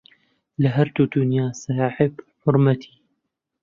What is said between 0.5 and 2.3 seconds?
لە هەردوو دونیا ساحێب